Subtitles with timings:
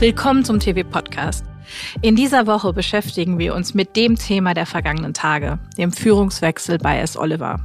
[0.00, 1.44] Willkommen zum TV-Podcast.
[2.02, 6.98] In dieser Woche beschäftigen wir uns mit dem Thema der vergangenen Tage, dem Führungswechsel bei
[6.98, 7.16] S.
[7.16, 7.60] Oliver.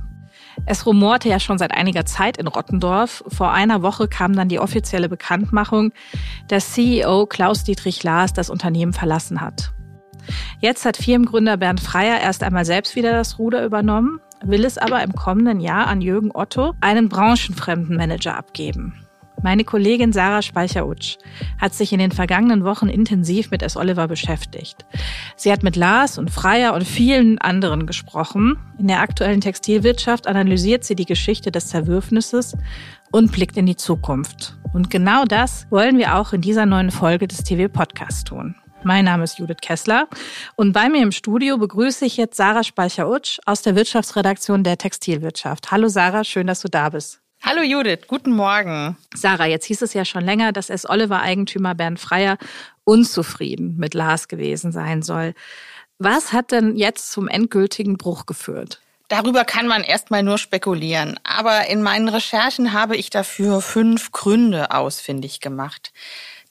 [0.66, 3.24] Es rumorte ja schon seit einiger Zeit in Rottendorf.
[3.28, 5.92] Vor einer Woche kam dann die offizielle Bekanntmachung,
[6.48, 9.74] dass CEO Klaus-Dietrich Laas das Unternehmen verlassen hat.
[10.62, 15.02] Jetzt hat Firmengründer Bernd Freier erst einmal selbst wieder das Ruder übernommen, will es aber
[15.04, 18.94] im kommenden Jahr an Jürgen Otto, einen branchenfremden Manager, abgeben.
[19.42, 21.18] Meine Kollegin Sarah Speicher-Utsch
[21.60, 23.78] hat sich in den vergangenen Wochen intensiv mit S.
[23.78, 24.86] Oliver beschäftigt.
[25.38, 28.58] Sie hat mit Lars und Freier und vielen anderen gesprochen.
[28.78, 32.58] In der aktuellen Textilwirtschaft analysiert sie die Geschichte des Zerwürfnisses
[33.12, 34.58] und blickt in die Zukunft.
[34.74, 38.56] Und genau das wollen wir auch in dieser neuen Folge des TV-Podcasts tun.
[38.84, 40.08] Mein Name ist Judith Kessler
[40.56, 45.72] und bei mir im Studio begrüße ich jetzt Sarah Speicher-Utsch aus der Wirtschaftsredaktion der Textilwirtschaft.
[45.72, 47.22] Hallo Sarah, schön, dass du da bist.
[47.42, 48.98] Hallo Judith, guten Morgen.
[49.16, 50.88] Sarah, jetzt hieß es ja schon länger, dass S.
[50.88, 52.38] Oliver-Eigentümer Bernd Freier
[52.84, 55.34] unzufrieden mit Lars gewesen sein soll.
[55.98, 58.82] Was hat denn jetzt zum endgültigen Bruch geführt?
[59.08, 61.20] Darüber kann man erstmal nur spekulieren.
[61.24, 65.94] Aber in meinen Recherchen habe ich dafür fünf Gründe ausfindig gemacht.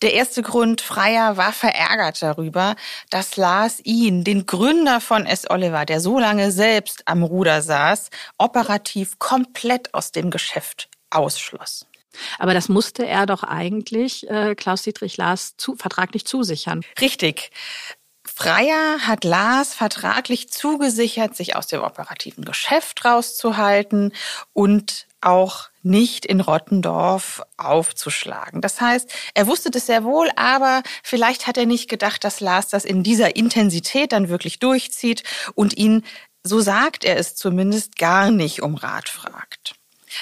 [0.01, 2.77] Der erste Grund, Freier war verärgert darüber,
[3.11, 5.51] dass Lars ihn, den Gründer von S.
[5.51, 11.87] Oliver, der so lange selbst am Ruder saß, operativ komplett aus dem Geschäft ausschloss.
[12.39, 16.83] Aber das musste er doch eigentlich äh, Klaus-Dietrich Lars zu, vertraglich zusichern.
[17.01, 17.51] Richtig.
[18.25, 24.13] Freier hat Lars vertraglich zugesichert, sich aus dem operativen Geschäft rauszuhalten
[24.53, 28.61] und auch nicht in Rottendorf aufzuschlagen.
[28.61, 32.69] Das heißt, er wusste das sehr wohl, aber vielleicht hat er nicht gedacht, dass Lars
[32.69, 35.23] das in dieser Intensität dann wirklich durchzieht
[35.55, 36.05] und ihn,
[36.43, 39.75] so sagt er es zumindest, gar nicht um Rat fragt.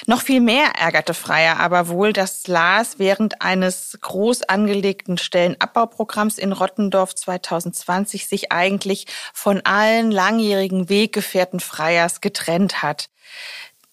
[0.05, 6.51] Noch viel mehr ärgerte Freier aber wohl, dass Lars während eines groß angelegten Stellenabbauprogramms in
[6.51, 13.09] Rottendorf 2020 sich eigentlich von allen langjährigen Weggefährten Freiers getrennt hat.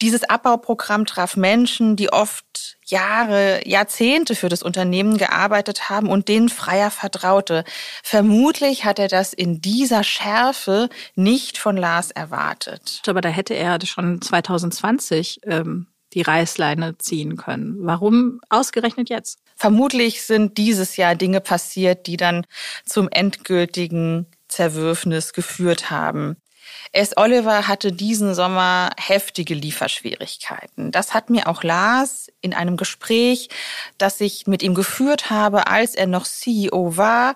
[0.05, 6.51] Dieses Abbauprogramm traf Menschen, die oft Jahre, Jahrzehnte für das Unternehmen gearbeitet haben und denen
[6.51, 7.65] Freier vertraute.
[8.03, 13.01] Vermutlich hat er das in dieser Schärfe nicht von Lars erwartet.
[13.07, 17.79] Aber da hätte er schon 2020 ähm, die Reißleine ziehen können.
[17.81, 19.39] Warum ausgerechnet jetzt?
[19.57, 22.47] Vermutlich sind dieses Jahr Dinge passiert, die dann
[22.85, 26.37] zum endgültigen Zerwürfnis geführt haben.
[26.93, 27.17] S.
[27.17, 30.93] Oliver hatte diesen Sommer heftige Lieferschwierigkeiten.
[30.93, 33.49] Das hat mir auch Lars in einem Gespräch,
[33.99, 37.35] das ich mit ihm geführt habe, als er noch CEO war,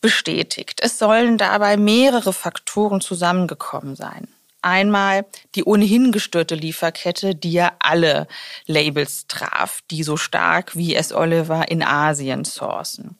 [0.00, 0.80] bestätigt.
[0.82, 4.28] Es sollen dabei mehrere Faktoren zusammengekommen sein.
[4.60, 5.24] Einmal
[5.54, 8.28] die ohnehin gestörte Lieferkette, die ja alle
[8.66, 11.12] Labels traf, die so stark wie S.
[11.12, 13.16] Oliver in Asien sourcen.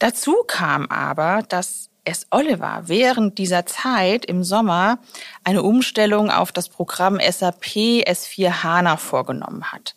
[0.00, 2.26] Dazu kam aber, dass S.
[2.30, 4.98] Oliver während dieser Zeit im Sommer
[5.44, 9.94] eine Umstellung auf das Programm SAP S4 HANA vorgenommen hat.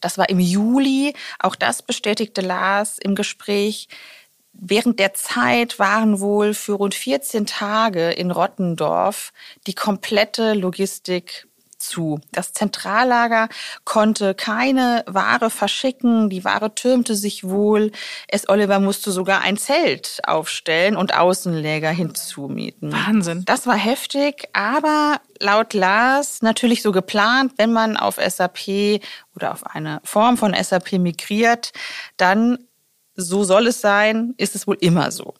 [0.00, 3.88] Das war im Juli, auch das bestätigte Lars im Gespräch.
[4.52, 9.32] Während der Zeit waren wohl für rund 14 Tage in Rottendorf
[9.66, 11.46] die komplette Logistik
[11.82, 12.20] zu.
[12.32, 13.48] Das Zentrallager
[13.84, 17.92] konnte keine Ware verschicken, die Ware türmte sich wohl.
[18.28, 18.48] S.
[18.48, 22.92] Oliver musste sogar ein Zelt aufstellen und Außenläger hinzumieten.
[22.92, 23.44] Wahnsinn.
[23.44, 29.00] Das war heftig, aber laut Lars natürlich so geplant, wenn man auf SAP
[29.34, 31.72] oder auf eine Form von SAP migriert,
[32.16, 32.58] dann
[33.14, 35.34] so soll es sein, ist es wohl immer so.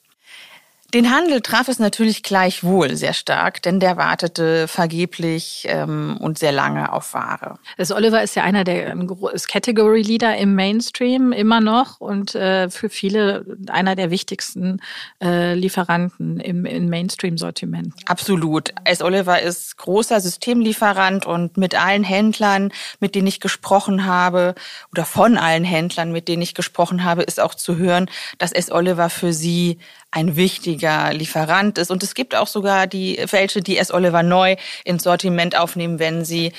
[0.95, 6.53] Den Handel traf es natürlich gleichwohl sehr stark, denn der wartete vergeblich ähm, und sehr
[6.53, 7.59] lange auf Ware.
[7.79, 8.95] Das Oliver ist ja einer der
[9.33, 14.83] ist Category Leader im Mainstream immer noch und äh, für viele einer der wichtigsten
[15.23, 17.95] äh, Lieferanten im, im Mainstream-Sortiment.
[18.05, 18.75] Absolut.
[18.85, 19.01] S.
[19.01, 22.71] Oliver ist großer Systemlieferant und mit allen Händlern,
[23.01, 24.55] mit denen ich gesprochen habe,
[24.91, 28.71] oder von allen Händlern, mit denen ich gesprochen habe, ist auch zu hören, dass S.
[28.71, 29.79] Oliver für sie
[30.13, 31.91] ein wichtiger Lieferant ist.
[31.91, 33.93] Und es gibt auch sogar die welche, die S.
[33.93, 36.53] Oliver neu ins Sortiment aufnehmen, wenn sie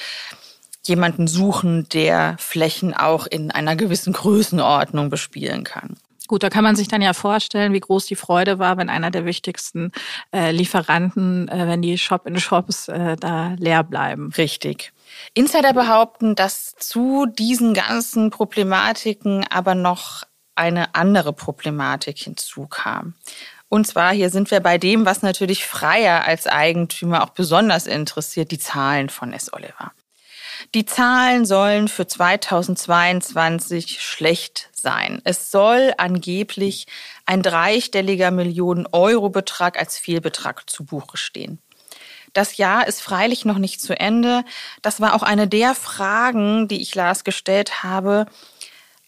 [0.85, 5.95] jemanden suchen, der Flächen auch in einer gewissen Größenordnung bespielen kann.
[6.27, 9.11] Gut, da kann man sich dann ja vorstellen, wie groß die Freude war, wenn einer
[9.11, 9.91] der wichtigsten
[10.33, 14.31] äh, Lieferanten, äh, wenn die Shop-in-Shops äh, da leer bleiben.
[14.37, 14.93] Richtig.
[15.33, 20.23] Insider behaupten, dass zu diesen ganzen Problematiken aber noch
[20.55, 23.15] eine andere Problematik hinzukam.
[23.69, 28.51] Und zwar hier sind wir bei dem, was natürlich Freier als Eigentümer auch besonders interessiert,
[28.51, 29.51] die Zahlen von S.
[29.51, 29.93] Oliver.
[30.75, 35.21] Die Zahlen sollen für 2022 schlecht sein.
[35.23, 36.87] Es soll angeblich
[37.25, 41.59] ein dreistelliger Millionen-Euro-Betrag als Fehlbetrag zu Buche stehen.
[42.33, 44.43] Das Jahr ist freilich noch nicht zu Ende.
[44.81, 48.25] Das war auch eine der Fragen, die ich Lars gestellt habe,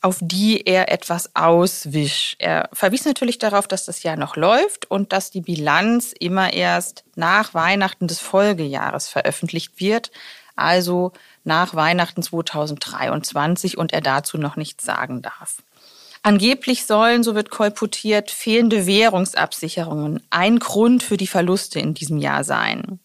[0.05, 2.35] auf die er etwas auswischt.
[2.37, 7.03] Er verwies natürlich darauf, dass das Jahr noch läuft und dass die Bilanz immer erst
[7.15, 10.11] nach Weihnachten des Folgejahres veröffentlicht wird,
[10.55, 11.11] also
[11.43, 15.63] nach Weihnachten 2023 und er dazu noch nichts sagen darf.
[16.21, 22.43] Angeblich sollen, so wird kolportiert, fehlende Währungsabsicherungen ein Grund für die Verluste in diesem Jahr
[22.43, 22.99] sein.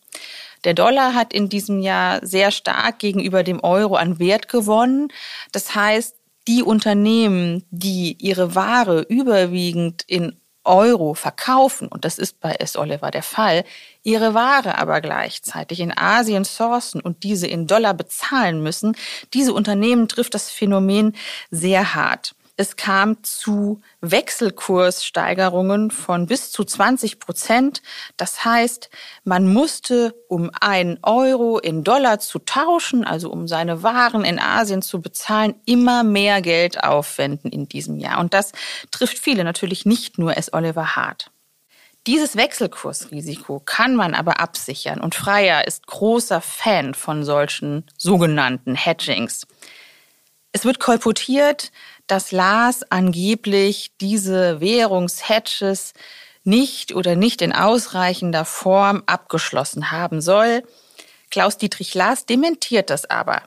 [0.65, 5.09] Der Dollar hat in diesem Jahr sehr stark gegenüber dem Euro an Wert gewonnen.
[5.53, 6.15] Das heißt,
[6.49, 12.77] die Unternehmen, die ihre Ware überwiegend in Euro verkaufen, und das ist bei S.
[12.77, 13.65] Oliver der Fall,
[14.03, 18.95] ihre Ware aber gleichzeitig in Asien sourcen und diese in Dollar bezahlen müssen,
[19.33, 21.17] diese Unternehmen trifft das Phänomen
[21.51, 22.35] sehr hart.
[22.61, 27.81] Es kam zu Wechselkurssteigerungen von bis zu 20 Prozent.
[28.19, 28.91] Das heißt,
[29.25, 34.83] man musste, um einen Euro in Dollar zu tauschen, also um seine Waren in Asien
[34.83, 38.21] zu bezahlen, immer mehr Geld aufwenden in diesem Jahr.
[38.21, 38.53] Und das
[38.91, 40.53] trifft viele, natürlich nicht nur S.
[40.53, 41.31] Oliver Hart.
[42.07, 49.47] Dieses Wechselkursrisiko kann man aber absichern und Freier ist großer Fan von solchen sogenannten Hedgings.
[50.53, 51.71] Es wird kolportiert,
[52.11, 55.95] dass Lars angeblich diese Währungshedges
[56.45, 60.63] nicht oder nicht in ausreichender Form abgeschlossen haben soll.
[61.31, 63.43] Klaus Dietrich Lars dementiert das aber.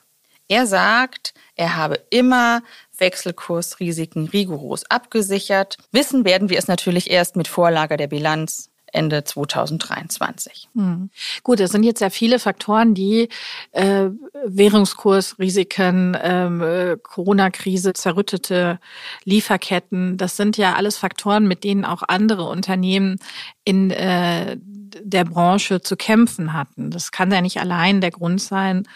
[0.48, 2.62] Er sagt, er habe immer
[2.98, 5.78] Wechselkursrisiken rigoros abgesichert.
[5.92, 10.70] Wissen werden wir es natürlich erst mit Vorlage der Bilanz Ende 2023.
[10.76, 11.10] Hm.
[11.44, 13.30] Gut, es sind jetzt ja viele Faktoren, die
[13.72, 14.10] äh,
[14.46, 18.80] Währungskursrisiken, ähm, äh, Corona-Krise, zerrüttete
[19.26, 23.18] Lieferketten, das sind ja alles Faktoren, mit denen auch andere Unternehmen
[23.66, 24.58] in äh,
[25.02, 26.92] der Branche zu kämpfen hatten.
[26.92, 28.88] Das kann ja nicht allein der Grund sein,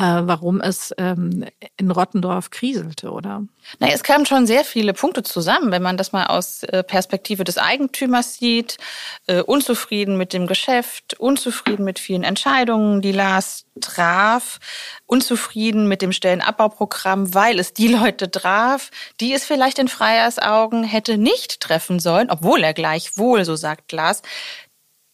[0.00, 1.44] warum es ähm,
[1.76, 3.42] in Rottendorf kriselte, oder?
[3.78, 7.44] Na, es kamen schon sehr viele Punkte zusammen, wenn man das mal aus äh, Perspektive
[7.44, 8.78] des Eigentümers sieht.
[9.26, 14.60] Äh, unzufrieden mit dem Geschäft, unzufrieden mit vielen Entscheidungen, die Lars traf,
[15.06, 18.90] unzufrieden mit dem Stellenabbauprogramm, weil es die Leute traf,
[19.20, 23.92] die es vielleicht in Freiers Augen hätte nicht treffen sollen, obwohl er gleichwohl, so sagt
[23.92, 24.22] Lars,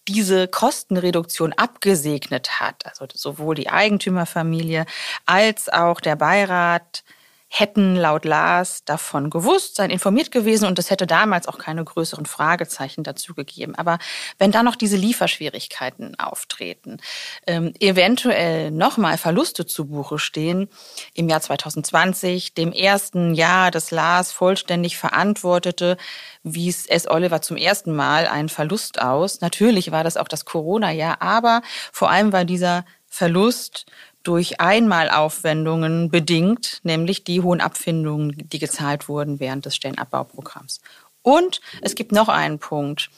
[0.09, 4.87] diese Kostenreduktion abgesegnet hat, also sowohl die Eigentümerfamilie
[5.27, 7.05] als auch der Beirat,
[7.49, 12.27] hätten laut Lars davon gewusst, seien informiert gewesen und es hätte damals auch keine größeren
[12.27, 13.75] Fragezeichen dazu gegeben.
[13.75, 13.99] Aber
[14.39, 16.99] wenn da noch diese Lieferschwierigkeiten auftreten,
[17.47, 20.69] ähm, eventuell nochmal Verluste zu Buche stehen
[21.15, 25.97] im Jahr 2020, dem ersten Jahr, das Lars vollständig verantwortete,
[26.43, 27.09] wies S.
[27.09, 29.41] Oliver zum ersten Mal einen Verlust aus.
[29.41, 31.63] Natürlich war das auch das Corona-Jahr, aber
[31.93, 33.87] vor allem war dieser Verlust
[34.29, 40.83] durch Einmalaufwendungen bedingt, nämlich die hohen Abfindungen, die gezahlt wurden während des Stellenabbauprogramms.
[41.23, 43.09] Und es gibt noch einen Punkt.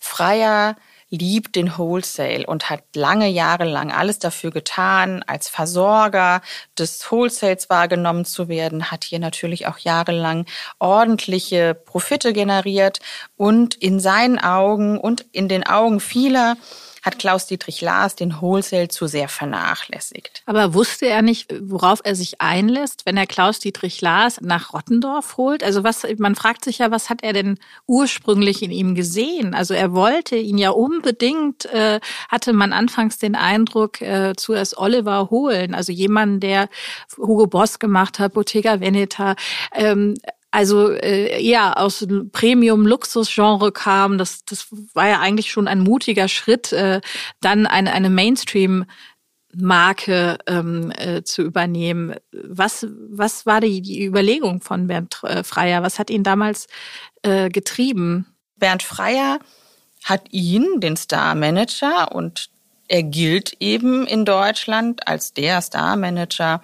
[0.00, 0.76] Freier
[1.10, 6.40] liebt den Wholesale und hat lange Jahre lang alles dafür getan, als Versorger
[6.78, 10.46] des Wholesales wahrgenommen zu werden, hat hier natürlich auch jahrelang
[10.78, 13.00] ordentliche Profite generiert
[13.36, 16.56] und in seinen Augen und in den Augen vieler
[17.08, 20.42] hat Klaus-Dietrich Lars den Wholesale zu sehr vernachlässigt.
[20.46, 25.64] Aber wusste er nicht, worauf er sich einlässt, wenn er Klaus-Dietrich Lars nach Rottendorf holt?
[25.64, 29.54] Also was, man fragt sich ja, was hat er denn ursprünglich in ihm gesehen?
[29.54, 34.76] Also er wollte ihn ja unbedingt, äh, hatte man anfangs den Eindruck, äh, zu S.
[34.76, 35.74] Oliver holen.
[35.74, 36.68] Also jemanden, der
[37.16, 39.34] Hugo Boss gemacht hat, Bottega Veneta,
[39.74, 40.14] ähm,
[40.50, 44.18] also äh, eher aus Premium-Luxus-Genre kam.
[44.18, 47.00] Das, das war ja eigentlich schon ein mutiger Schritt, äh,
[47.40, 48.86] dann eine, eine Mainstream-
[49.54, 52.14] Marke ähm, äh, zu übernehmen.
[52.32, 55.82] Was, was war die, die Überlegung von Bernd äh, Freier?
[55.82, 56.66] Was hat ihn damals
[57.22, 58.26] äh, getrieben?
[58.56, 59.38] Bernd Freier
[60.04, 62.50] hat ihn, den Star-Manager, und
[62.88, 66.62] er gilt eben in Deutschland als der Star-Manager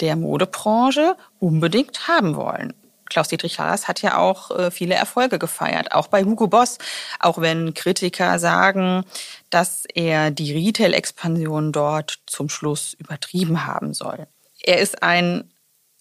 [0.00, 2.72] der Modebranche, unbedingt haben wollen.
[3.06, 6.78] Klaus-Dietrich Haas hat ja auch äh, viele Erfolge gefeiert, auch bei Hugo Boss,
[7.20, 9.04] auch wenn Kritiker sagen,
[9.50, 14.26] dass er die Retail-Expansion dort zum Schluss übertrieben haben soll.
[14.62, 15.50] Er ist ein,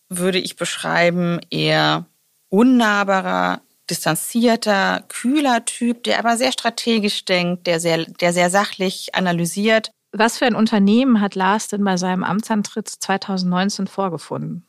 [0.10, 2.06] würde ich beschreiben, eher
[2.50, 9.92] unnahbarer, distanzierter, kühler Typ, der aber sehr strategisch denkt, der sehr, der sehr sachlich analysiert.
[10.16, 14.64] Was für ein Unternehmen hat Lars denn bei seinem Amtsantritt 2019 vorgefunden?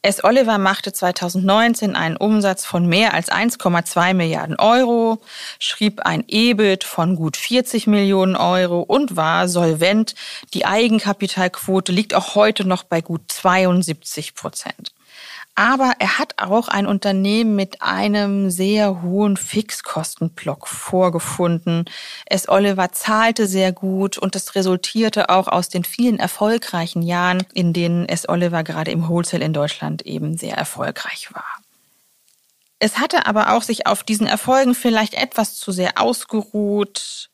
[0.00, 0.24] S.
[0.24, 5.20] Oliver machte 2019 einen Umsatz von mehr als 1,2 Milliarden Euro,
[5.58, 10.14] schrieb ein EBIT von gut 40 Millionen Euro und war solvent.
[10.54, 14.92] Die Eigenkapitalquote liegt auch heute noch bei gut 72 Prozent.
[15.58, 21.86] Aber er hat auch ein Unternehmen mit einem sehr hohen Fixkostenblock vorgefunden.
[22.26, 22.48] S.
[22.48, 28.08] Oliver zahlte sehr gut und das resultierte auch aus den vielen erfolgreichen Jahren, in denen
[28.08, 28.28] S.
[28.28, 31.56] Oliver gerade im Wholesale in Deutschland eben sehr erfolgreich war.
[32.78, 37.30] Es hatte aber auch sich auf diesen Erfolgen vielleicht etwas zu sehr ausgeruht.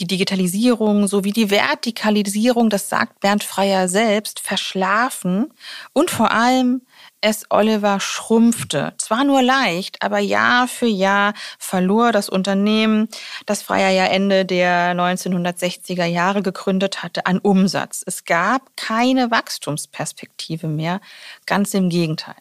[0.00, 5.52] Die Digitalisierung sowie die Vertikalisierung, das sagt Bernd Freier selbst, verschlafen
[5.92, 6.82] und vor allem
[7.20, 7.44] S.
[7.50, 8.94] Oliver schrumpfte.
[8.98, 13.08] Zwar nur leicht, aber Jahr für Jahr verlor das Unternehmen,
[13.46, 18.02] das Freier ja Ende der 1960er Jahre gegründet hatte, an Umsatz.
[18.06, 21.00] Es gab keine Wachstumsperspektive mehr,
[21.46, 22.36] ganz im Gegenteil.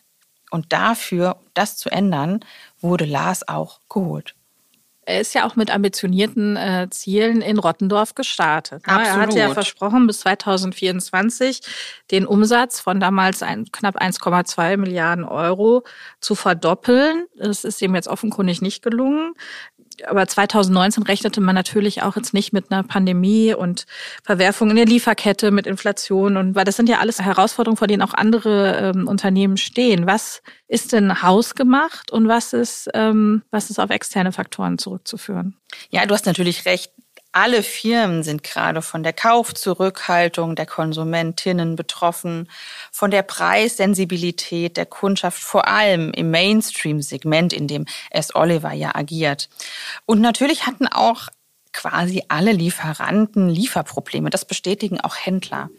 [0.52, 2.40] Und dafür, das zu ändern,
[2.80, 4.37] wurde Lars auch geholt
[5.08, 8.86] er ist ja auch mit ambitionierten äh, Zielen in Rottendorf gestartet.
[8.86, 8.94] Ne?
[8.94, 11.62] Er hatte ja versprochen, bis 2024
[12.12, 15.84] den Umsatz von damals ein, knapp 1,2 Milliarden Euro
[16.20, 17.26] zu verdoppeln.
[17.38, 19.34] Das ist ihm jetzt offenkundig nicht gelungen
[20.06, 23.86] aber 2019 rechnete man natürlich auch jetzt nicht mit einer Pandemie und
[24.24, 28.02] Verwerfung in der Lieferkette, mit Inflation und weil das sind ja alles Herausforderungen, vor denen
[28.02, 30.08] auch andere ähm, Unternehmen stehen.
[30.08, 35.56] Was ist denn hausgemacht und was ist, ähm, was ist auf externe Faktoren zurückzuführen?
[35.90, 36.92] Ja, du hast natürlich recht.
[37.40, 42.50] Alle Firmen sind gerade von der Kaufzurückhaltung der Konsumentinnen betroffen,
[42.92, 48.34] von der Preissensibilität der Kundschaft, vor allem im Mainstream-Segment, in dem S.
[48.34, 49.50] Oliver ja agiert.
[50.08, 51.28] Und natürlich hatten auch
[51.74, 54.32] quasi alle Lieferanten Lieferprobleme.
[54.32, 55.70] Das bestätigen auch Händler.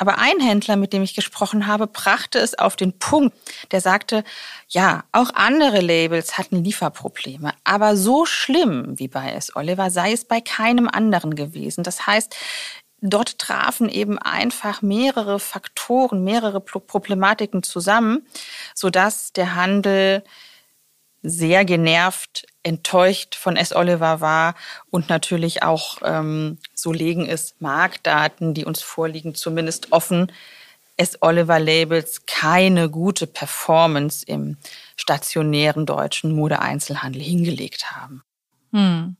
[0.00, 3.36] Aber ein Händler, mit dem ich gesprochen habe, brachte es auf den Punkt.
[3.70, 4.24] Der sagte,
[4.70, 7.52] ja, auch andere Labels hatten Lieferprobleme.
[7.64, 9.54] Aber so schlimm wie bei S.
[9.54, 11.84] Oliver sei es bei keinem anderen gewesen.
[11.84, 12.34] Das heißt,
[13.02, 18.26] dort trafen eben einfach mehrere Faktoren, mehrere Problematiken zusammen,
[18.74, 20.24] sodass der Handel
[21.22, 23.74] sehr genervt, enttäuscht von S.
[23.74, 24.54] Oliver war
[24.90, 30.30] und natürlich auch, ähm, so legen es Marktdaten, die uns vorliegen, zumindest offen,
[30.96, 31.16] S.
[31.22, 34.58] Oliver Labels keine gute Performance im
[34.96, 38.22] stationären deutschen Modeeinzelhandel hingelegt haben.
[38.72, 39.16] Hm.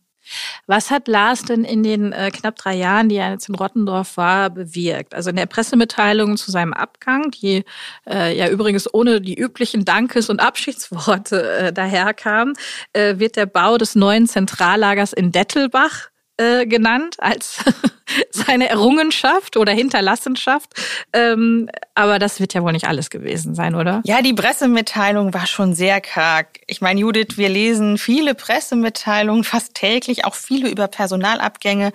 [0.66, 4.16] Was hat Lars denn in den äh, knapp drei Jahren, die er jetzt in Rottendorf
[4.16, 5.14] war, bewirkt?
[5.14, 7.64] Also in der Pressemitteilung zu seinem Abgang, die
[8.08, 12.54] äh, ja übrigens ohne die üblichen Dankes- und Abschiedsworte äh, daherkam,
[12.92, 17.58] äh, wird der Bau des neuen Zentrallagers in Dettelbach äh, genannt als
[18.30, 20.72] seine Errungenschaft oder Hinterlassenschaft.
[21.12, 24.00] Ähm, aber das wird ja wohl nicht alles gewesen sein, oder?
[24.04, 26.60] Ja, die Pressemitteilung war schon sehr karg.
[26.66, 31.92] Ich meine, Judith, wir lesen viele Pressemitteilungen, fast täglich, auch viele über Personalabgänge.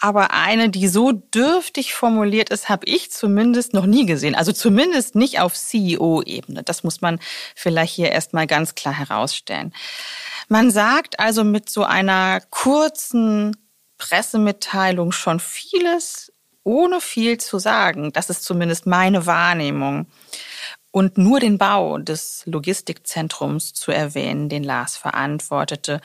[0.00, 4.34] Aber eine, die so dürftig formuliert ist, habe ich zumindest noch nie gesehen.
[4.34, 6.62] Also zumindest nicht auf CEO-Ebene.
[6.62, 7.20] Das muss man
[7.54, 9.74] vielleicht hier erstmal ganz klar herausstellen.
[10.48, 13.56] Man sagt also mit so einer kurzen
[14.02, 16.32] Pressemitteilung schon vieles,
[16.64, 18.12] ohne viel zu sagen.
[18.12, 20.06] Das ist zumindest meine Wahrnehmung.
[20.90, 26.00] Und nur den Bau des Logistikzentrums zu erwähnen, den Lars verantwortete,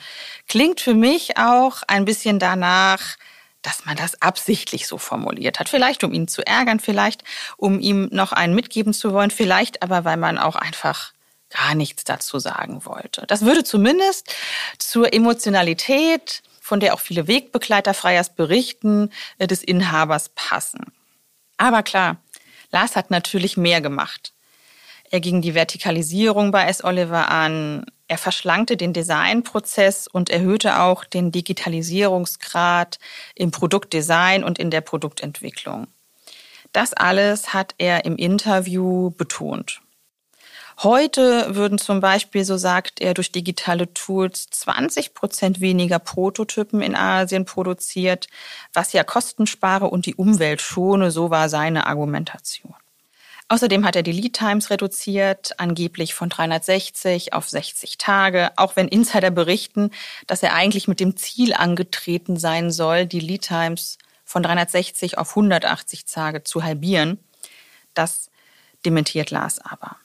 [0.46, 3.16] klingt für mich auch ein bisschen danach,
[3.62, 5.68] dass man das absichtlich so formuliert hat.
[5.68, 7.24] Vielleicht um ihn zu ärgern, vielleicht
[7.56, 11.12] um ihm noch einen mitgeben zu wollen, vielleicht aber, weil man auch einfach
[11.50, 13.24] gar nichts dazu sagen wollte.
[13.26, 14.34] Das würde zumindest
[14.78, 20.92] zur Emotionalität von der auch viele Wegbegleiter Freiers berichten, äh, des Inhabers passen.
[21.56, 22.18] Aber klar,
[22.70, 24.34] Lars hat natürlich mehr gemacht.
[25.10, 26.84] Er ging die Vertikalisierung bei S.
[26.84, 27.86] Oliver an.
[28.06, 32.98] Er verschlankte den Designprozess und erhöhte auch den Digitalisierungsgrad
[33.34, 35.86] im Produktdesign und in der Produktentwicklung.
[36.72, 39.80] Das alles hat er im Interview betont.
[40.80, 46.94] Heute würden zum Beispiel, so sagt er, durch digitale Tools 20 Prozent weniger Prototypen in
[46.94, 48.28] Asien produziert,
[48.72, 52.76] was ja Kosten spare und die Umwelt schone, so war seine Argumentation.
[53.48, 58.86] Außerdem hat er die Lead Times reduziert, angeblich von 360 auf 60 Tage, auch wenn
[58.86, 59.90] Insider berichten,
[60.28, 65.30] dass er eigentlich mit dem Ziel angetreten sein soll, die Lead Times von 360 auf
[65.30, 67.18] 180 Tage zu halbieren.
[67.94, 68.30] Das
[68.84, 69.96] dementiert Lars aber.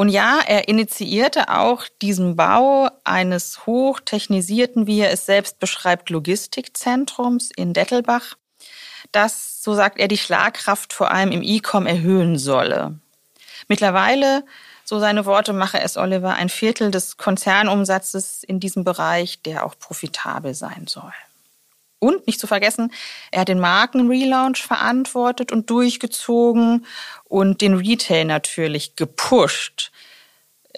[0.00, 7.50] Und ja, er initiierte auch diesen Bau eines hochtechnisierten, wie er es selbst beschreibt, Logistikzentrums
[7.54, 8.36] in Dettelbach.
[9.12, 12.98] das, so sagt er, die Schlagkraft vor allem im E-Com erhöhen solle.
[13.68, 14.46] Mittlerweile,
[14.86, 19.78] so seine Worte, mache es Oliver ein Viertel des Konzernumsatzes in diesem Bereich, der auch
[19.78, 21.12] profitabel sein soll.
[22.00, 22.90] Und nicht zu vergessen,
[23.30, 26.86] er hat den Markenrelaunch verantwortet und durchgezogen
[27.24, 29.89] und den Retail natürlich gepusht.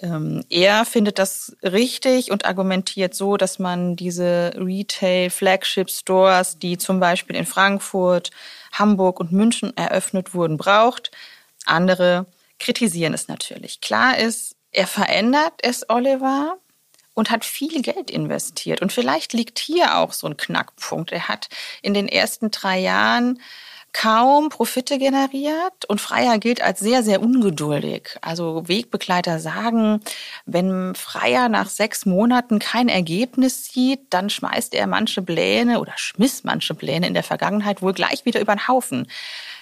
[0.03, 7.37] Ähm, er findet das richtig und argumentiert so, dass man diese Retail-Flagship-Stores, die zum Beispiel
[7.37, 8.31] in Frankfurt,
[8.73, 11.11] Hamburg und München eröffnet wurden, braucht.
[11.65, 12.25] Andere
[12.59, 13.79] kritisieren es natürlich.
[13.79, 16.57] Klar ist, er verändert es, Oliver,
[17.13, 18.81] und hat viel Geld investiert.
[18.81, 21.11] Und vielleicht liegt hier auch so ein Knackpunkt.
[21.11, 21.47] Er hat
[21.81, 23.39] in den ersten drei Jahren
[23.93, 28.17] kaum Profite generiert und Freier gilt als sehr, sehr ungeduldig.
[28.21, 30.01] Also Wegbegleiter sagen,
[30.45, 36.43] wenn Freier nach sechs Monaten kein Ergebnis sieht, dann schmeißt er manche Pläne oder schmiss
[36.43, 39.07] manche Pläne in der Vergangenheit wohl gleich wieder über den Haufen.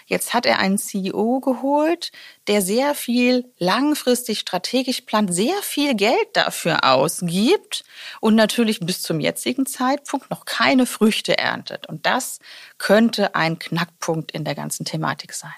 [0.06, 2.12] Jetzt hat er einen CEO geholt,
[2.48, 7.84] der sehr viel langfristig strategisch plant, sehr viel Geld dafür ausgibt
[8.20, 11.88] und natürlich bis zum jetzigen Zeitpunkt noch keine Früchte erntet.
[11.88, 12.40] Und das
[12.78, 15.52] könnte ein Knackpunkt in der ganzen Thematik sein.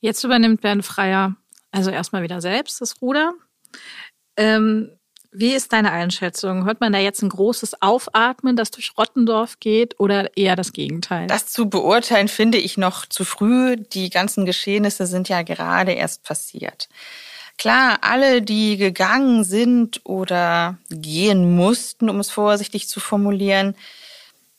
[0.00, 1.36] Jetzt übernimmt Bernd Freier
[1.76, 3.34] also erstmal wieder selbst das Ruder.
[4.38, 4.90] Ähm,
[5.38, 6.64] wie ist deine Einschätzung?
[6.64, 11.26] Hört man da jetzt ein großes Aufatmen, das durch Rottendorf geht oder eher das Gegenteil?
[11.26, 13.76] Das zu beurteilen finde ich noch zu früh.
[13.76, 16.88] Die ganzen Geschehnisse sind ja gerade erst passiert.
[17.58, 23.74] Klar, alle, die gegangen sind oder gehen mussten, um es vorsichtig zu formulieren,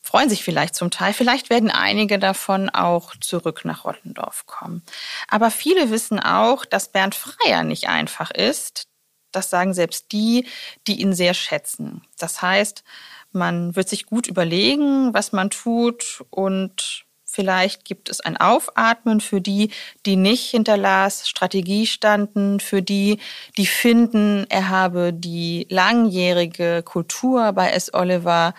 [0.00, 1.12] freuen sich vielleicht zum Teil.
[1.12, 4.82] Vielleicht werden einige davon auch zurück nach Rottendorf kommen.
[5.28, 8.87] Aber viele wissen auch, dass Bernd Freier nicht einfach ist,
[9.32, 10.46] das sagen selbst die,
[10.86, 12.02] die ihn sehr schätzen.
[12.18, 12.84] Das heißt,
[13.32, 19.42] man wird sich gut überlegen, was man tut und Vielleicht gibt es ein Aufatmen für
[19.42, 19.70] die,
[20.06, 23.20] die nicht hinter Lars Strategie standen, für die,
[23.58, 27.92] die finden, er habe die langjährige Kultur bei S.
[27.92, 28.54] Oliver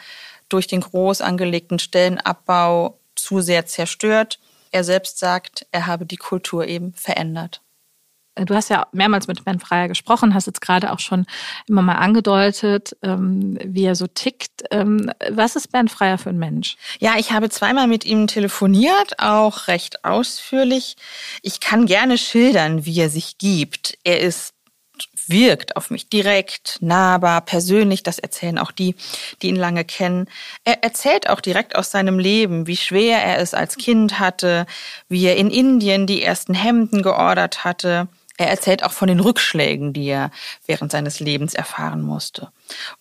[0.49, 4.39] durch den groß angelegten Stellenabbau zu sehr zerstört.
[4.71, 7.62] Er selbst sagt, er habe die Kultur eben verändert.
[8.45, 11.25] Du hast ja mehrmals mit Ben Freier gesprochen, hast jetzt gerade auch schon
[11.67, 14.63] immer mal angedeutet, ähm, wie er so tickt.
[14.71, 16.78] Ähm, was ist Bernd Freier für ein Mensch?
[16.99, 20.95] Ja, ich habe zweimal mit ihm telefoniert, auch recht ausführlich.
[21.41, 23.97] Ich kann gerne schildern, wie er sich gibt.
[24.04, 24.54] Er ist
[25.30, 28.04] wirkt auf mich direkt, nahbar, persönlich.
[28.04, 28.95] Das erzählen auch die,
[29.41, 30.28] die ihn lange kennen.
[30.63, 34.65] Er erzählt auch direkt aus seinem Leben, wie schwer er es als Kind hatte,
[35.08, 38.08] wie er in Indien die ersten Hemden geordert hatte,
[38.39, 40.32] er erzählt auch von den Rückschlägen, die er
[40.65, 42.47] während seines Lebens erfahren musste.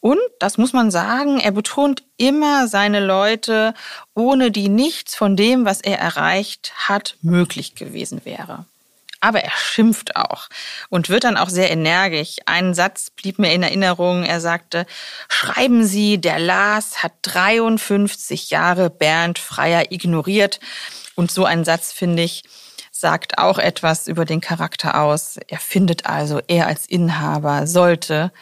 [0.01, 3.72] Und, das muss man sagen, er betont immer seine Leute,
[4.14, 8.64] ohne die nichts von dem, was er erreicht hat, möglich gewesen wäre.
[9.20, 10.48] Aber er schimpft auch
[10.90, 12.37] und wird dann auch sehr energisch.
[12.46, 14.24] Ein Satz blieb mir in Erinnerung.
[14.24, 14.87] Er sagte,
[15.29, 20.59] schreiben Sie, der Lars hat 53 Jahre Bernd Freier ignoriert.
[21.14, 22.44] Und so ein Satz, finde ich,
[22.98, 25.38] sagt auch etwas über den Charakter aus.
[25.46, 28.32] Er findet also, er als Inhaber sollte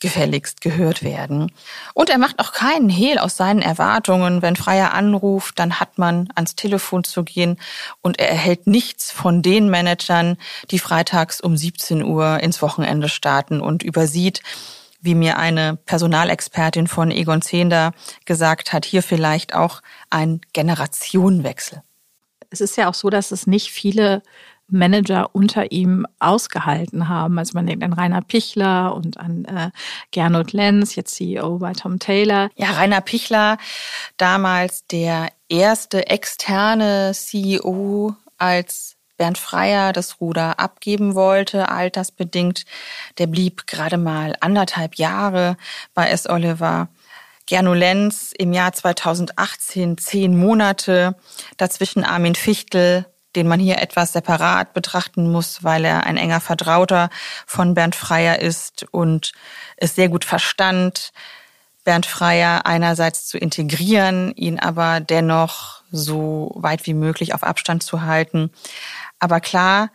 [0.00, 1.52] gefälligst gehört werden.
[1.92, 4.40] Und er macht auch keinen Hehl aus seinen Erwartungen.
[4.42, 7.58] Wenn Freier anruft, dann hat man ans Telefon zu gehen
[8.00, 10.38] und er erhält nichts von den Managern,
[10.70, 14.40] die freitags um 17 Uhr ins Wochenende starten und übersieht,
[15.00, 17.92] wie mir eine Personalexpertin von Egon Zehnder
[18.24, 21.82] gesagt hat, hier vielleicht auch ein Generationenwechsel
[22.50, 24.22] es ist ja auch so, dass es nicht viele
[24.70, 27.38] Manager unter ihm ausgehalten haben.
[27.38, 29.70] Also man denkt an Rainer Pichler und an äh,
[30.10, 32.50] Gernot Lenz, jetzt CEO bei Tom Taylor.
[32.56, 33.56] Ja, Rainer Pichler,
[34.18, 42.64] damals der erste externe CEO, als Bernd Freier das Ruder abgeben wollte, altersbedingt.
[43.18, 45.56] Der blieb gerade mal anderthalb Jahre
[45.94, 46.28] bei S.
[46.28, 46.88] Oliver.
[47.48, 51.16] Gernot Lenz im Jahr 2018 zehn Monate,
[51.56, 53.06] dazwischen Armin Fichtel,
[53.36, 57.08] den man hier etwas separat betrachten muss, weil er ein enger Vertrauter
[57.46, 59.32] von Bernd Freier ist und
[59.78, 61.14] es sehr gut verstand,
[61.84, 68.02] Bernd Freier einerseits zu integrieren, ihn aber dennoch so weit wie möglich auf Abstand zu
[68.02, 68.50] halten.
[69.20, 69.90] Aber klar,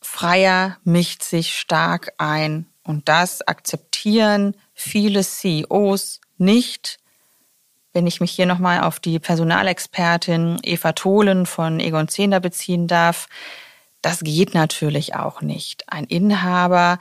[0.00, 6.98] Freier mischt sich stark ein und das akzeptieren viele CEOs nicht,
[7.92, 13.28] wenn ich mich hier nochmal auf die Personalexpertin Eva Tholen von Egon Zehnder beziehen darf,
[14.02, 15.84] das geht natürlich auch nicht.
[15.90, 16.98] Ein Inhaber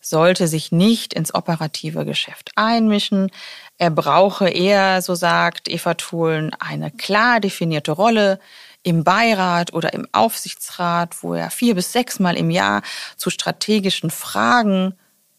[0.00, 3.30] sollte sich nicht ins operative Geschäft einmischen.
[3.76, 8.38] Er brauche eher, so sagt Eva Tholen, eine klar definierte Rolle
[8.84, 12.82] im Beirat oder im Aufsichtsrat, wo er vier bis sechs Mal im Jahr
[13.16, 14.94] zu strategischen Fragen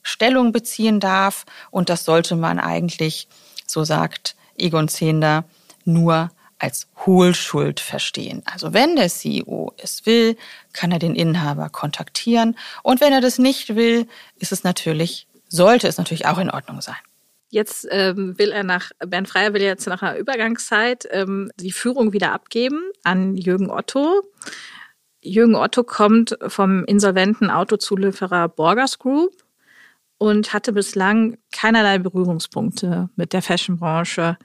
[0.07, 1.45] Stellung beziehen darf.
[1.69, 3.27] Und das sollte man eigentlich,
[3.65, 5.43] so sagt Egon Zehnder,
[5.83, 8.41] nur als Hohlschuld verstehen.
[8.45, 10.37] Also wenn der CEO es will,
[10.73, 12.57] kann er den Inhaber kontaktieren.
[12.83, 16.81] Und wenn er das nicht will, ist es natürlich, sollte es natürlich auch in Ordnung
[16.81, 16.95] sein.
[17.49, 22.11] Jetzt ähm, will er nach, Bernd Freier will jetzt nach einer Übergangszeit ähm, die Führung
[22.13, 24.21] wieder abgeben an Jürgen Otto.
[25.21, 29.46] Jürgen Otto kommt vom insolventen Autozulieferer Borgers Group
[30.17, 34.37] und hatte bislang keinerlei Berührungspunkte mit der Fashionbranche.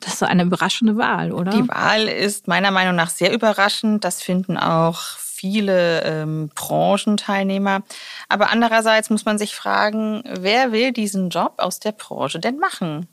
[0.00, 1.52] Das ist so eine überraschende Wahl, oder?
[1.52, 4.04] Die Wahl ist meiner Meinung nach sehr überraschend.
[4.04, 7.82] Das finden auch viele ähm, Branchenteilnehmer.
[8.28, 13.08] Aber andererseits muss man sich fragen, wer will diesen Job aus der Branche denn machen?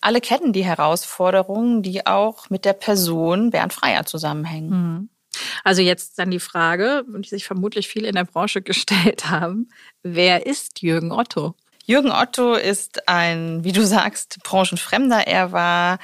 [0.00, 4.70] Alle kennen die Herausforderungen, die auch mit der Person Bernd Freier zusammenhängen.
[4.70, 5.08] Mhm.
[5.64, 9.68] Also jetzt dann die Frage, die sich vermutlich viele in der Branche gestellt haben,
[10.02, 11.54] wer ist Jürgen Otto?
[11.84, 15.26] Jürgen Otto ist ein, wie du sagst, Branchenfremder.
[15.26, 15.98] Er war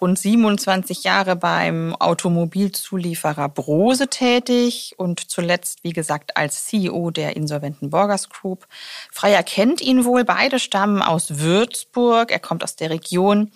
[0.00, 7.90] rund 27 Jahre beim Automobilzulieferer Brose tätig und zuletzt, wie gesagt, als CEO der insolventen
[7.90, 8.66] Borgers Group.
[9.10, 10.24] Freier kennt ihn wohl.
[10.24, 12.30] Beide stammen aus Würzburg.
[12.30, 13.52] Er kommt aus der Region.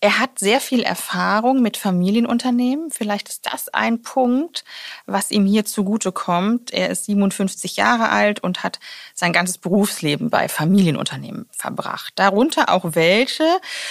[0.00, 2.90] Er hat sehr viel Erfahrung mit Familienunternehmen.
[2.90, 4.64] Vielleicht ist das ein Punkt,
[5.06, 6.72] was ihm hier zugutekommt.
[6.72, 8.78] Er ist 57 Jahre alt und hat
[9.14, 12.12] sein ganzes Berufsleben bei Familienunternehmen verbracht.
[12.16, 13.44] Darunter auch welche,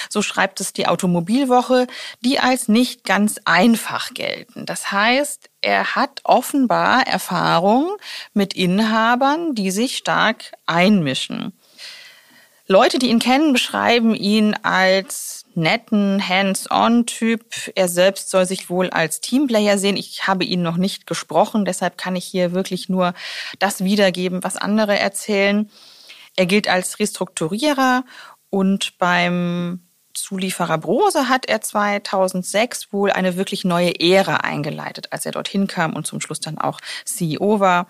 [0.10, 1.73] so schreibt es die Automobilwoche,
[2.22, 4.66] die als nicht ganz einfach gelten.
[4.66, 7.98] Das heißt, er hat offenbar Erfahrung
[8.34, 11.54] mit Inhabern, die sich stark einmischen.
[12.68, 17.44] Leute, die ihn kennen, beschreiben ihn als netten Hands-on-Typ.
[17.76, 19.98] Er selbst soll sich wohl als Teamplayer sehen.
[19.98, 23.14] Ich habe ihn noch nicht gesprochen, deshalb kann ich hier wirklich nur
[23.60, 25.70] das wiedergeben, was andere erzählen.
[26.36, 28.06] Er gilt als Restrukturierer
[28.50, 29.82] und beim
[30.14, 35.94] Zulieferer Brose hat er 2006 wohl eine wirklich neue Ära eingeleitet, als er dorthin kam
[35.94, 37.88] und zum Schluss dann auch CEO war.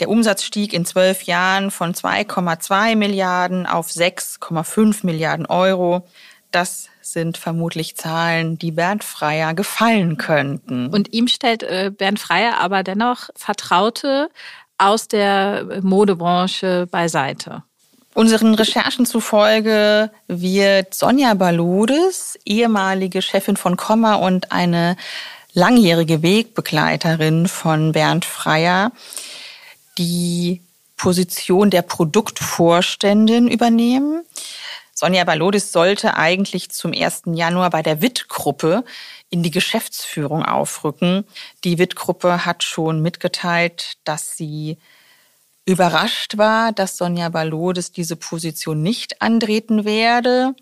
[0.00, 6.08] Der Umsatz stieg in zwölf Jahren von 2,2 Milliarden auf 6,5 Milliarden Euro.
[6.50, 10.88] Das sind vermutlich Zahlen, die Bernd Freier gefallen könnten.
[10.88, 14.28] Und ihm stellt äh, Bernd Freier aber dennoch Vertraute
[14.78, 17.62] aus der Modebranche beiseite.
[18.14, 24.96] Unseren Recherchen zufolge wird Sonja Balodes, ehemalige Chefin von Komma und eine
[25.54, 28.92] langjährige Wegbegleiterin von Bernd Freier,
[29.96, 30.60] die
[30.96, 34.22] Position der Produktvorständin übernehmen.
[34.94, 37.22] Sonja Balodis sollte eigentlich zum 1.
[37.26, 38.84] Januar bei der WIT-Gruppe
[39.30, 41.24] in die Geschäftsführung aufrücken.
[41.64, 44.78] Die WIT-Gruppe hat schon mitgeteilt, dass sie
[45.64, 50.54] überrascht war, dass Sonja Balodis diese Position nicht antreten werde.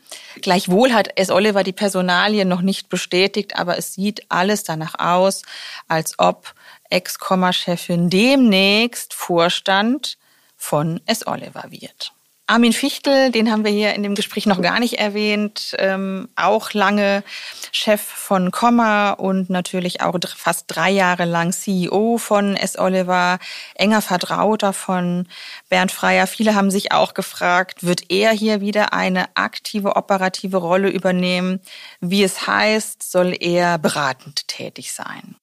[0.42, 1.30] Gleichwohl hat S.
[1.30, 5.42] Oliver die Personalien noch nicht bestätigt, aber es sieht alles danach aus,
[5.88, 6.54] als ob
[6.90, 10.18] Ex-Komma-Chefin demnächst Vorstand
[10.56, 11.26] von S.
[11.26, 12.12] Oliver wird.
[12.50, 16.72] Armin Fichtel, den haben wir hier in dem Gespräch noch gar nicht erwähnt, ähm, auch
[16.72, 17.22] lange
[17.70, 22.76] Chef von Komma und natürlich auch fast drei Jahre lang CEO von S.
[22.76, 23.38] Oliver,
[23.76, 25.28] enger Vertrauter von
[25.68, 26.26] Bernd Freier.
[26.26, 31.60] Viele haben sich auch gefragt, wird er hier wieder eine aktive operative Rolle übernehmen?
[32.00, 35.36] Wie es heißt, soll er beratend tätig sein.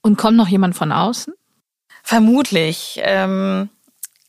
[0.00, 1.34] Und kommt noch jemand von außen?
[2.02, 3.00] Vermutlich.
[3.02, 3.68] Ähm,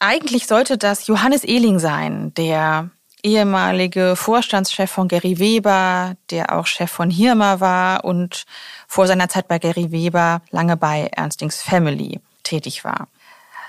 [0.06, 2.91] eigentlich sollte das Johannes Ehling sein, der
[3.24, 8.46] ehemalige Vorstandschef von Gary Weber, der auch Chef von Hirma war und
[8.88, 13.08] vor seiner Zeit bei Gary Weber lange bei Ernstings Family tätig war.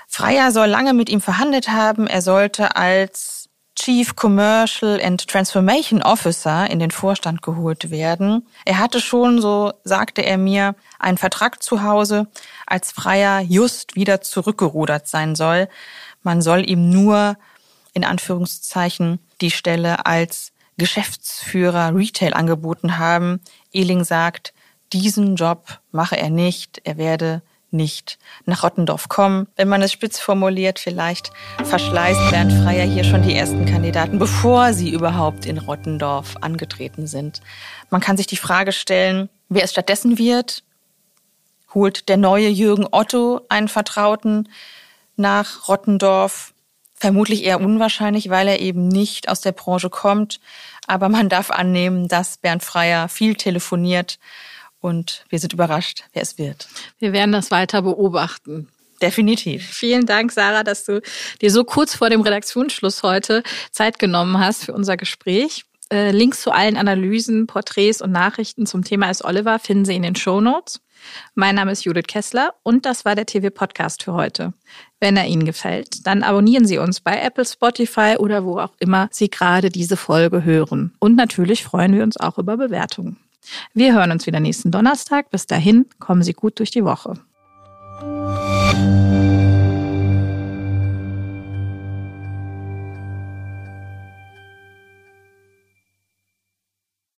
[0.07, 2.05] Freier soll lange mit ihm verhandelt haben.
[2.05, 8.47] Er sollte als Chief Commercial and Transformation Officer in den Vorstand geholt werden.
[8.65, 12.27] Er hatte schon, so sagte er mir, einen Vertrag zu Hause,
[12.65, 15.67] als Freier just wieder zurückgerudert sein soll.
[16.27, 17.37] Man soll ihm nur
[17.93, 23.39] in Anführungszeichen die Stelle als Geschäftsführer Retail angeboten haben.
[23.71, 24.53] Ehling sagt,
[24.91, 26.81] diesen Job mache er nicht.
[26.83, 29.47] Er werde nicht nach Rottendorf kommen.
[29.55, 31.31] Wenn man es spitz formuliert, vielleicht
[31.63, 37.39] verschleißt Bernd Freier hier schon die ersten Kandidaten, bevor sie überhaupt in Rottendorf angetreten sind.
[37.89, 40.63] Man kann sich die Frage stellen, wer es stattdessen wird.
[41.73, 44.49] Holt der neue Jürgen Otto einen Vertrauten
[45.17, 46.53] nach Rottendorf?
[46.99, 50.39] Vermutlich eher unwahrscheinlich, weil er eben nicht aus der Branche kommt.
[50.87, 54.17] Aber man darf annehmen, dass Bernd Freier viel telefoniert
[54.79, 56.67] und wir sind überrascht, wer es wird.
[56.97, 58.69] Wir werden das weiter beobachten.
[59.01, 59.63] Definitiv.
[59.63, 61.01] Vielen Dank, Sarah, dass du
[61.41, 65.65] dir so kurz vor dem Redaktionsschluss heute Zeit genommen hast für unser Gespräch.
[65.91, 70.03] Äh, Links zu allen Analysen, Porträts und Nachrichten zum Thema ist Oliver finden Sie in
[70.03, 70.81] den Show Notes.
[71.35, 74.53] Mein Name ist Judith Kessler und das war der TV-Podcast für heute.
[74.99, 79.07] Wenn er Ihnen gefällt, dann abonnieren Sie uns bei Apple, Spotify oder wo auch immer
[79.11, 80.93] Sie gerade diese Folge hören.
[80.99, 83.17] Und natürlich freuen wir uns auch über Bewertungen.
[83.73, 85.29] Wir hören uns wieder nächsten Donnerstag.
[85.29, 87.13] Bis dahin, kommen Sie gut durch die Woche.